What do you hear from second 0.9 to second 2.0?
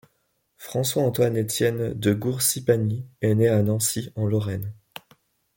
Antoine Etienne